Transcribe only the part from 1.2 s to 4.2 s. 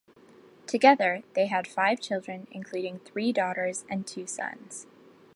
they had five children including three daughters and